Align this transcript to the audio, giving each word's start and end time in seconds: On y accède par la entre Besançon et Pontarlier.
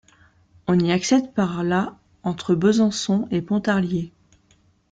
On 0.65 0.79
y 0.79 0.91
accède 0.91 1.31
par 1.31 1.63
la 1.63 1.95
entre 2.23 2.55
Besançon 2.55 3.27
et 3.29 3.43
Pontarlier. 3.43 4.11